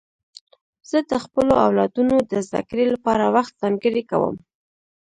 زه 0.89 0.97
د 1.11 1.13
خپلو 1.23 1.53
اولادونو 1.65 2.15
د 2.31 2.33
زدهکړې 2.47 2.85
لپاره 2.93 3.25
وخت 3.35 3.53
ځانګړی 3.61 4.03
کوم. 4.11 4.35